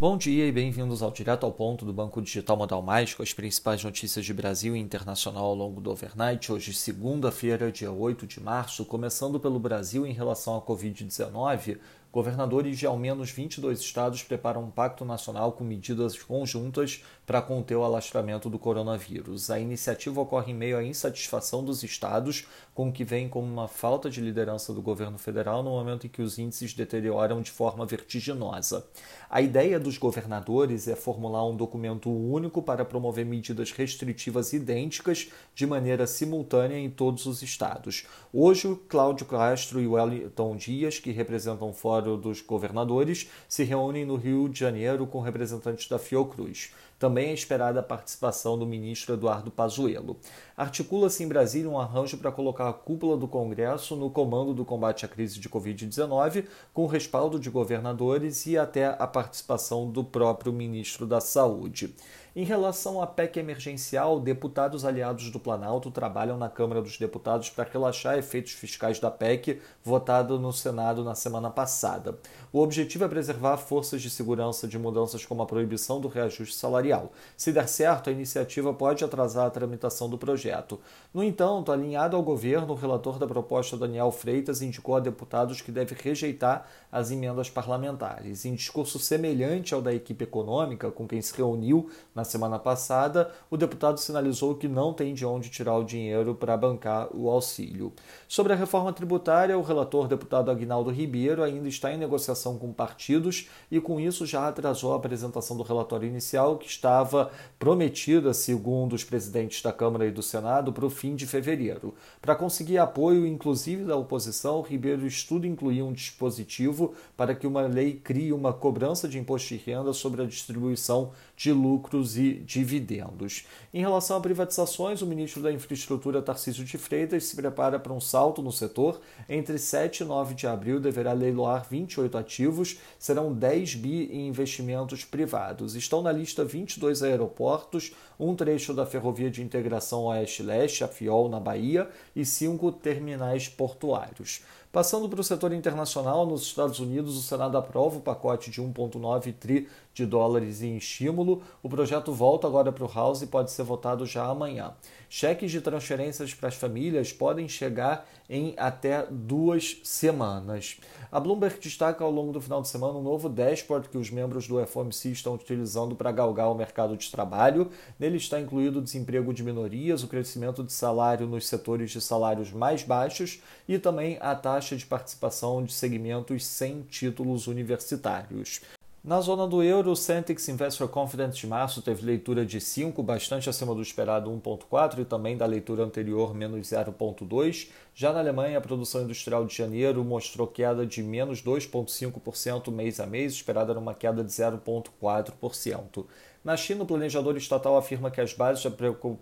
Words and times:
Bom 0.00 0.16
dia 0.16 0.46
e 0.46 0.50
bem-vindos 0.50 1.02
ao 1.02 1.10
Direto 1.10 1.44
ao 1.44 1.52
Ponto 1.52 1.84
do 1.84 1.92
Banco 1.92 2.22
Digital 2.22 2.56
Modal 2.56 2.80
Mais, 2.80 3.12
com 3.12 3.22
as 3.22 3.34
principais 3.34 3.84
notícias 3.84 4.24
de 4.24 4.32
Brasil 4.32 4.74
e 4.74 4.78
internacional 4.78 5.44
ao 5.44 5.54
longo 5.54 5.78
do 5.78 5.90
overnight. 5.90 6.50
Hoje, 6.50 6.72
segunda-feira, 6.72 7.70
dia 7.70 7.92
8 7.92 8.26
de 8.26 8.40
março, 8.40 8.82
começando 8.86 9.38
pelo 9.38 9.60
Brasil 9.60 10.06
em 10.06 10.14
relação 10.14 10.56
à 10.56 10.62
Covid-19. 10.62 11.76
Governadores 12.12 12.76
de 12.76 12.86
ao 12.86 12.98
menos 12.98 13.30
22 13.30 13.78
estados 13.78 14.24
preparam 14.24 14.64
um 14.64 14.70
pacto 14.70 15.04
nacional 15.04 15.52
com 15.52 15.62
medidas 15.62 16.20
conjuntas 16.20 17.04
para 17.24 17.40
conter 17.40 17.76
o 17.76 17.84
alastramento 17.84 18.50
do 18.50 18.58
coronavírus. 18.58 19.48
A 19.48 19.60
iniciativa 19.60 20.20
ocorre 20.20 20.50
em 20.50 20.54
meio 20.56 20.76
à 20.76 20.82
insatisfação 20.82 21.64
dos 21.64 21.84
estados, 21.84 22.48
com 22.74 22.88
o 22.88 22.92
que 22.92 23.04
vem 23.04 23.28
como 23.28 23.46
uma 23.46 23.68
falta 23.68 24.10
de 24.10 24.20
liderança 24.20 24.74
do 24.74 24.82
governo 24.82 25.18
federal 25.18 25.62
no 25.62 25.70
momento 25.70 26.04
em 26.04 26.10
que 26.10 26.20
os 26.20 26.36
índices 26.36 26.74
deterioram 26.74 27.40
de 27.42 27.52
forma 27.52 27.86
vertiginosa. 27.86 28.84
A 29.28 29.40
ideia 29.40 29.78
dos 29.78 29.96
governadores 29.96 30.88
é 30.88 30.96
formular 30.96 31.46
um 31.46 31.56
documento 31.56 32.10
único 32.10 32.60
para 32.60 32.84
promover 32.84 33.24
medidas 33.24 33.70
restritivas 33.70 34.52
idênticas 34.52 35.30
de 35.54 35.64
maneira 35.64 36.08
simultânea 36.08 36.76
em 36.76 36.90
todos 36.90 37.26
os 37.26 37.40
estados. 37.40 38.04
Hoje, 38.32 38.76
Cláudio 38.88 39.26
Castro 39.26 39.80
e 39.80 39.86
Wellington 39.86 40.56
Dias, 40.56 40.98
que 40.98 41.12
representam 41.12 41.70
o 41.70 41.72
Fórum 41.72 41.99
dos 42.00 42.40
Governadores, 42.40 43.28
se 43.48 43.64
reúnem 43.64 44.04
no 44.04 44.16
Rio 44.16 44.48
de 44.48 44.58
Janeiro 44.58 45.06
com 45.06 45.20
representantes 45.20 45.88
da 45.88 45.98
Fiocruz. 45.98 46.72
Também 47.00 47.30
é 47.30 47.32
esperada 47.32 47.80
a 47.80 47.82
participação 47.82 48.58
do 48.58 48.66
ministro 48.66 49.14
Eduardo 49.14 49.50
Pazuello. 49.50 50.18
Articula-se 50.54 51.24
em 51.24 51.28
Brasília 51.28 51.70
um 51.70 51.80
arranjo 51.80 52.18
para 52.18 52.30
colocar 52.30 52.68
a 52.68 52.74
cúpula 52.74 53.16
do 53.16 53.26
Congresso 53.26 53.96
no 53.96 54.10
comando 54.10 54.52
do 54.52 54.66
combate 54.66 55.06
à 55.06 55.08
crise 55.08 55.40
de 55.40 55.48
Covid-19, 55.48 56.44
com 56.74 56.84
respaldo 56.84 57.40
de 57.40 57.48
governadores 57.48 58.44
e 58.44 58.58
até 58.58 58.84
a 58.86 59.06
participação 59.06 59.90
do 59.90 60.04
próprio 60.04 60.52
ministro 60.52 61.06
da 61.06 61.22
Saúde. 61.22 61.94
Em 62.36 62.44
relação 62.44 63.02
à 63.02 63.08
PEC 63.08 63.40
emergencial, 63.40 64.20
deputados 64.20 64.84
aliados 64.84 65.30
do 65.30 65.40
Planalto 65.40 65.90
trabalham 65.90 66.38
na 66.38 66.48
Câmara 66.48 66.80
dos 66.80 66.96
Deputados 66.96 67.50
para 67.50 67.68
relaxar 67.68 68.16
efeitos 68.16 68.52
fiscais 68.52 69.00
da 69.00 69.10
PEC, 69.10 69.60
votada 69.82 70.38
no 70.38 70.52
Senado 70.52 71.02
na 71.02 71.16
semana 71.16 71.50
passada. 71.50 72.16
O 72.52 72.60
objetivo 72.60 73.04
é 73.04 73.08
preservar 73.08 73.56
forças 73.56 74.00
de 74.00 74.08
segurança 74.08 74.68
de 74.68 74.78
mudanças 74.78 75.26
como 75.26 75.42
a 75.42 75.46
proibição 75.46 76.00
do 76.00 76.06
reajuste 76.06 76.54
salarial. 76.54 76.89
Se 77.36 77.52
der 77.52 77.68
certo, 77.68 78.10
a 78.10 78.12
iniciativa 78.12 78.72
pode 78.72 79.04
atrasar 79.04 79.46
a 79.46 79.50
tramitação 79.50 80.08
do 80.08 80.18
projeto. 80.18 80.80
No 81.12 81.22
entanto, 81.22 81.72
alinhado 81.72 82.16
ao 82.16 82.22
governo, 82.22 82.72
o 82.72 82.76
relator 82.76 83.18
da 83.18 83.26
proposta, 83.26 83.76
Daniel 83.76 84.10
Freitas, 84.10 84.62
indicou 84.62 84.96
a 84.96 85.00
deputados 85.00 85.60
que 85.60 85.72
deve 85.72 85.94
rejeitar 85.94 86.66
as 86.90 87.10
emendas 87.10 87.48
parlamentares. 87.48 88.44
Em 88.44 88.54
discurso 88.54 88.98
semelhante 88.98 89.74
ao 89.74 89.82
da 89.82 89.92
equipe 89.92 90.24
econômica, 90.24 90.90
com 90.90 91.06
quem 91.06 91.22
se 91.22 91.36
reuniu 91.36 91.90
na 92.14 92.24
semana 92.24 92.58
passada, 92.58 93.30
o 93.50 93.56
deputado 93.56 93.98
sinalizou 93.98 94.54
que 94.54 94.68
não 94.68 94.92
tem 94.92 95.14
de 95.14 95.24
onde 95.24 95.50
tirar 95.50 95.76
o 95.76 95.84
dinheiro 95.84 96.34
para 96.34 96.56
bancar 96.56 97.08
o 97.14 97.28
auxílio. 97.28 97.92
Sobre 98.28 98.52
a 98.52 98.56
reforma 98.56 98.92
tributária, 98.92 99.58
o 99.58 99.62
relator 99.62 100.08
deputado 100.08 100.50
Agnaldo 100.50 100.90
Ribeiro 100.90 101.42
ainda 101.42 101.68
está 101.68 101.92
em 101.92 101.98
negociação 101.98 102.58
com 102.58 102.72
partidos 102.72 103.48
e, 103.70 103.80
com 103.80 104.00
isso, 104.00 104.26
já 104.26 104.48
atrasou 104.48 104.92
a 104.92 104.96
apresentação 104.96 105.56
do 105.56 105.62
relatório 105.62 106.08
inicial 106.08 106.56
que 106.56 106.66
estava 106.80 107.30
prometida, 107.58 108.32
segundo 108.32 108.94
os 108.94 109.04
presidentes 109.04 109.60
da 109.60 109.70
Câmara 109.70 110.06
e 110.06 110.10
do 110.10 110.22
Senado, 110.22 110.72
para 110.72 110.86
o 110.86 110.90
fim 110.90 111.14
de 111.14 111.26
fevereiro. 111.26 111.94
Para 112.22 112.34
conseguir 112.34 112.78
apoio, 112.78 113.26
inclusive 113.26 113.84
da 113.84 113.96
oposição, 113.96 114.62
Ribeiro 114.62 115.06
estuda 115.06 115.46
incluir 115.46 115.82
um 115.82 115.92
dispositivo 115.92 116.94
para 117.18 117.34
que 117.34 117.46
uma 117.46 117.62
lei 117.62 118.00
crie 118.02 118.32
uma 118.32 118.54
cobrança 118.54 119.06
de 119.06 119.18
imposto 119.18 119.48
de 119.48 119.56
renda 119.56 119.92
sobre 119.92 120.22
a 120.22 120.26
distribuição 120.26 121.12
de 121.36 121.52
lucros 121.52 122.16
e 122.16 122.34
dividendos. 122.34 123.46
Em 123.74 123.80
relação 123.80 124.16
a 124.16 124.20
privatizações, 124.20 125.02
o 125.02 125.06
ministro 125.06 125.42
da 125.42 125.52
Infraestrutura, 125.52 126.22
Tarcísio 126.22 126.64
de 126.64 126.78
Freitas, 126.78 127.24
se 127.24 127.36
prepara 127.36 127.78
para 127.78 127.92
um 127.92 128.00
salto 128.00 128.40
no 128.40 128.52
setor. 128.52 129.00
Entre 129.28 129.58
7 129.58 130.02
e 130.02 130.04
9 130.06 130.34
de 130.34 130.46
abril, 130.46 130.80
deverá 130.80 131.12
leiloar 131.12 131.66
28 131.68 132.16
ativos, 132.16 132.78
serão 132.98 133.32
10 133.32 133.74
bi 133.74 134.04
em 134.10 134.28
investimentos 134.28 135.04
privados. 135.04 135.74
Estão 135.74 136.00
na 136.00 136.12
lista 136.12 136.44
22 136.70 137.02
aeroportos, 137.02 137.92
um 138.18 138.34
trecho 138.34 138.72
da 138.72 138.86
Ferrovia 138.86 139.30
de 139.30 139.42
Integração 139.42 140.04
Oeste-Leste, 140.04 140.84
a 140.84 140.88
FIOL, 140.88 141.28
na 141.28 141.40
Bahia, 141.40 141.88
e 142.14 142.24
cinco 142.24 142.70
terminais 142.70 143.48
portuários. 143.48 144.42
Passando 144.72 145.08
para 145.08 145.20
o 145.20 145.24
setor 145.24 145.52
internacional, 145.52 146.24
nos 146.24 146.42
Estados 146.42 146.78
Unidos, 146.78 147.16
o 147.16 147.22
Senado 147.22 147.58
aprova 147.58 147.98
o 147.98 148.00
pacote 148.00 148.52
de 148.52 148.62
1,9 148.62 149.34
tri 149.34 149.66
de 149.92 150.06
dólares 150.06 150.62
em 150.62 150.76
estímulo. 150.76 151.42
O 151.60 151.68
projeto 151.68 152.12
volta 152.12 152.46
agora 152.46 152.70
para 152.70 152.84
o 152.84 152.92
House 152.92 153.20
e 153.20 153.26
pode 153.26 153.50
ser 153.50 153.64
votado 153.64 154.06
já 154.06 154.24
amanhã. 154.24 154.72
Cheques 155.08 155.50
de 155.50 155.60
transferências 155.60 156.32
para 156.34 156.48
as 156.48 156.54
famílias 156.54 157.12
podem 157.12 157.48
chegar 157.48 158.08
em 158.28 158.54
até 158.56 159.04
duas 159.10 159.78
semanas. 159.82 160.78
A 161.10 161.18
Bloomberg 161.18 161.58
destaca 161.58 162.04
ao 162.04 162.10
longo 162.12 162.32
do 162.32 162.40
final 162.40 162.62
de 162.62 162.68
semana 162.68 162.96
um 162.96 163.02
novo 163.02 163.28
dashboard 163.28 163.88
que 163.88 163.98
os 163.98 164.08
membros 164.08 164.46
do 164.46 164.64
FOMC 164.64 165.10
estão 165.10 165.34
utilizando 165.34 165.96
para 165.96 166.12
galgar 166.12 166.48
o 166.48 166.54
mercado 166.54 166.96
de 166.96 167.10
trabalho. 167.10 167.68
Nele 167.98 168.18
está 168.18 168.38
incluído 168.38 168.78
o 168.78 168.82
desemprego 168.82 169.34
de 169.34 169.42
minorias, 169.42 170.04
o 170.04 170.08
crescimento 170.08 170.62
de 170.62 170.72
salário 170.72 171.26
nos 171.26 171.48
setores 171.48 171.90
de 171.90 172.00
salários 172.00 172.52
mais 172.52 172.84
baixos 172.84 173.42
e 173.66 173.76
também 173.76 174.16
a 174.20 174.36
taxa 174.36 174.59
de 174.68 174.86
participação 174.86 175.64
de 175.64 175.72
segmentos 175.72 176.44
sem 176.44 176.82
títulos 176.82 177.46
universitários. 177.46 178.60
Na 179.02 179.18
zona 179.22 179.46
do 179.46 179.62
euro, 179.62 179.92
o 179.92 179.96
Centix 179.96 180.46
Investor 180.50 180.86
Confidence 180.86 181.38
de 181.38 181.46
março 181.46 181.80
teve 181.80 182.04
leitura 182.04 182.44
de 182.44 182.60
5, 182.60 183.02
bastante 183.02 183.48
acima 183.48 183.74
do 183.74 183.80
esperado 183.80 184.30
1,4 184.30 184.98
e 184.98 185.04
também 185.06 185.38
da 185.38 185.46
leitura 185.46 185.82
anterior 185.82 186.34
menos 186.34 186.68
0,2. 186.68 187.68
Já 187.94 188.12
na 188.12 188.18
Alemanha, 188.18 188.58
a 188.58 188.60
produção 188.60 189.02
industrial 189.02 189.46
de 189.46 189.56
janeiro 189.56 190.04
mostrou 190.04 190.46
queda 190.46 190.84
de 190.84 191.02
menos 191.02 191.42
2,5% 191.42 192.70
mês 192.70 193.00
a 193.00 193.06
mês, 193.06 193.32
esperada 193.32 193.72
era 193.72 193.80
uma 193.80 193.94
queda 193.94 194.22
de 194.22 194.30
0,4%. 194.30 196.04
Na 196.42 196.56
China, 196.56 196.84
o 196.84 196.86
planejador 196.86 197.36
estatal 197.36 197.76
afirma 197.76 198.10
que 198.10 198.18
as 198.18 198.32
bases 198.32 198.64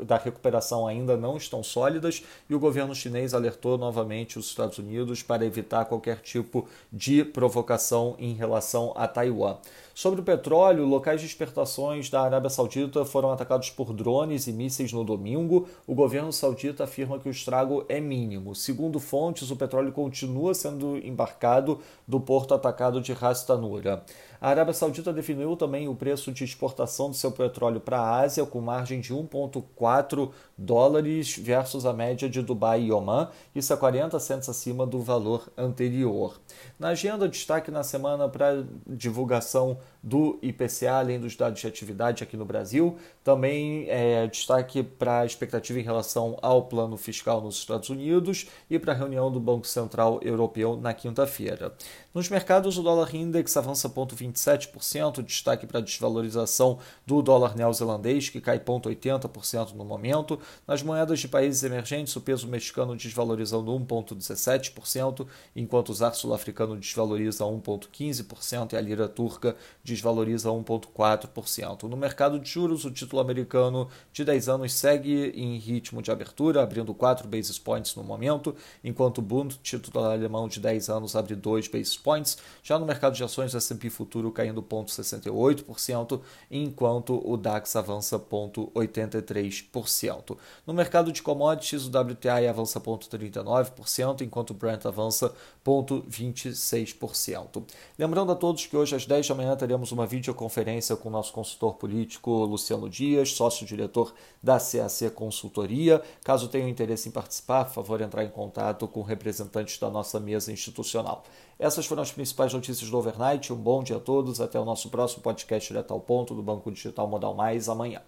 da 0.00 0.16
recuperação 0.16 0.86
ainda 0.86 1.14
não 1.14 1.36
estão 1.36 1.62
sólidas 1.62 2.24
e 2.48 2.54
o 2.54 2.58
governo 2.58 2.94
chinês 2.94 3.34
alertou 3.34 3.76
novamente 3.76 4.38
os 4.38 4.46
Estados 4.46 4.78
Unidos 4.78 5.22
para 5.22 5.44
evitar 5.44 5.84
qualquer 5.84 6.20
tipo 6.20 6.66
de 6.90 7.22
provocação 7.22 8.16
em 8.18 8.32
relação 8.32 8.94
a 8.96 9.06
Taiwan. 9.06 9.58
Sobre 9.94 10.22
o 10.22 10.24
petróleo, 10.24 10.86
locais 10.86 11.20
de 11.20 11.26
exportações 11.26 12.08
da 12.08 12.22
Arábia 12.22 12.48
Saudita 12.48 13.04
foram 13.04 13.30
atacados 13.30 13.68
por 13.68 13.92
drones 13.92 14.46
e 14.46 14.52
mísseis 14.52 14.90
no 14.90 15.04
domingo. 15.04 15.68
O 15.86 15.94
governo 15.94 16.32
saudita 16.32 16.84
afirma 16.84 17.18
que 17.18 17.28
o 17.28 17.30
estrago 17.30 17.84
é 17.90 18.00
mínimo. 18.00 18.54
Segundo 18.54 18.98
fontes, 18.98 19.50
o 19.50 19.56
petróleo 19.56 19.92
continua 19.92 20.54
sendo 20.54 20.96
embarcado 20.96 21.78
do 22.08 22.18
porto 22.18 22.54
atacado 22.54 23.02
de 23.02 23.12
Ras 23.12 23.44
Tanura. 23.44 24.02
A 24.40 24.48
Arábia 24.48 24.74
Saudita 24.74 25.12
definiu 25.12 25.56
também 25.56 25.86
o 25.86 25.94
preço 25.94 26.32
de 26.32 26.42
exportação 26.42 27.10
do 27.10 27.16
seu 27.16 27.30
petróleo 27.30 27.78
para 27.78 28.00
a 28.00 28.20
Ásia 28.22 28.44
com 28.44 28.60
margem 28.60 29.00
de 29.00 29.14
1,4 29.14 30.30
dólares 30.58 31.36
versus 31.38 31.86
a 31.86 31.92
média 31.92 32.28
de 32.28 32.42
Dubai 32.42 32.82
e 32.82 32.90
Oman, 32.92 33.28
isso 33.54 33.72
é 33.72 33.76
40 33.76 34.18
centos 34.18 34.48
acima 34.48 34.84
do 34.84 34.98
valor 35.00 35.48
anterior. 35.56 36.40
Na 36.76 36.88
agenda, 36.88 37.28
destaque 37.28 37.70
na 37.70 37.84
semana 37.84 38.28
para 38.28 38.64
divulgação 38.84 39.78
do 40.02 40.38
IPCA, 40.42 40.94
além 40.94 41.20
dos 41.20 41.36
dados 41.36 41.60
de 41.60 41.66
atividade 41.66 42.24
aqui 42.24 42.36
no 42.36 42.44
Brasil. 42.44 42.96
Também 43.22 43.86
é, 43.88 44.26
destaque 44.26 44.82
para 44.82 45.20
a 45.20 45.26
expectativa 45.26 45.78
em 45.78 45.82
relação 45.82 46.36
ao 46.42 46.64
plano 46.64 46.96
fiscal 46.96 47.40
nos 47.40 47.56
Estados 47.56 47.88
Unidos 47.88 48.48
e 48.68 48.78
para 48.78 48.92
a 48.92 48.96
reunião 48.96 49.30
do 49.30 49.38
Banco 49.38 49.66
Central 49.66 50.18
Europeu 50.22 50.76
na 50.76 50.92
quinta-feira. 50.92 51.72
Nos 52.12 52.28
mercados, 52.28 52.76
o 52.76 52.82
dólar 52.82 53.14
index 53.14 53.56
avança 53.56 53.88
0,27%, 53.88 55.22
destaque 55.22 55.66
para 55.66 55.78
a 55.78 55.82
desvalorização 55.82 56.78
do 57.06 57.22
dólar 57.22 57.56
neozelandês, 57.56 58.28
que 58.28 58.40
cai 58.40 58.58
0,80% 58.58 59.72
no 59.72 59.84
momento. 59.84 60.38
Nas 60.66 60.82
moedas 60.82 61.20
de 61.20 61.28
países 61.28 61.62
emergentes, 61.62 62.14
o 62.16 62.20
peso 62.20 62.48
mexicano 62.48 62.96
desvalorizando 62.96 63.72
1,17%, 63.72 65.26
enquanto 65.56 65.88
o 65.88 65.94
zar 65.94 66.14
sul-africano 66.14 66.76
desvaloriza 66.76 67.44
1,15% 67.44 68.72
e 68.72 68.76
a 68.76 68.80
lira 68.80 69.08
turca 69.08 69.56
desvaloriza 69.84 70.48
1,4%. 70.48 71.84
No 71.84 71.96
mercado 71.96 72.38
de 72.38 72.48
juros, 72.48 72.84
o 72.84 72.90
título 72.90 73.20
americano 73.20 73.88
de 74.12 74.24
10 74.24 74.48
anos 74.48 74.72
segue 74.72 75.32
em 75.34 75.58
ritmo 75.58 76.02
de 76.02 76.10
abertura, 76.10 76.62
abrindo 76.62 76.94
4 76.94 77.28
basis 77.28 77.58
points 77.58 77.94
no 77.94 78.04
momento, 78.04 78.54
enquanto 78.82 79.18
o 79.18 79.22
Bund, 79.22 79.58
título 79.62 80.04
alemão 80.04 80.48
de 80.48 80.60
10 80.60 80.88
anos, 80.88 81.16
abre 81.16 81.34
2 81.34 81.68
basis 81.68 81.96
points. 81.96 82.38
Já 82.62 82.78
no 82.78 82.86
mercado 82.86 83.14
de 83.14 83.24
ações, 83.24 83.54
o 83.54 83.56
S&P 83.56 83.90
futuro 83.90 84.30
caindo 84.30 84.62
0,68%, 84.62 86.20
enquanto 86.50 87.20
o 87.24 87.36
DAX 87.36 87.76
avança 87.76 88.18
0,83%. 88.18 90.36
No 90.66 90.74
mercado 90.74 91.12
de 91.12 91.22
commodities, 91.22 91.86
o 91.86 91.88
WTI 91.88 92.48
avança 92.48 92.80
0,39%, 92.80 94.22
enquanto 94.22 94.50
o 94.50 94.54
Brent 94.54 94.86
avança 94.86 95.32
0,26%. 95.64 97.62
Lembrando 97.98 98.32
a 98.32 98.34
todos 98.34 98.66
que 98.66 98.76
hoje 98.76 98.96
às 98.96 99.06
10 99.06 99.28
da 99.28 99.34
manhã 99.34 99.56
teremos 99.62 99.92
uma 99.92 100.08
videoconferência 100.08 100.96
com 100.96 101.08
o 101.08 101.12
nosso 101.12 101.32
consultor 101.32 101.74
político 101.74 102.44
Luciano 102.44 102.90
Dias, 102.90 103.30
sócio-diretor 103.30 104.12
da 104.42 104.58
CAC 104.58 105.08
Consultoria. 105.14 106.02
Caso 106.24 106.48
tenham 106.48 106.68
interesse 106.68 107.08
em 107.08 107.12
participar, 107.12 107.66
por 107.66 107.74
favor, 107.74 108.00
entrar 108.00 108.24
em 108.24 108.28
contato 108.28 108.88
com 108.88 109.02
representantes 109.02 109.78
da 109.78 109.88
nossa 109.88 110.18
mesa 110.18 110.50
institucional. 110.50 111.22
Essas 111.60 111.86
foram 111.86 112.02
as 112.02 112.10
principais 112.10 112.52
notícias 112.52 112.90
do 112.90 112.98
overnight. 112.98 113.52
Um 113.52 113.56
bom 113.56 113.84
dia 113.84 113.98
a 113.98 114.00
todos. 114.00 114.40
Até 114.40 114.58
o 114.58 114.64
nosso 114.64 114.90
próximo 114.90 115.22
podcast 115.22 115.68
direto 115.68 115.94
ao 115.94 116.00
ponto 116.00 116.34
do 116.34 116.42
Banco 116.42 116.72
Digital 116.72 117.06
Modal 117.06 117.32
Mais 117.32 117.68
amanhã. 117.68 118.02